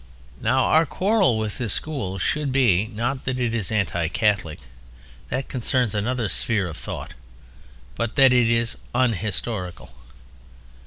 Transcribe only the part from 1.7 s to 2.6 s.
school should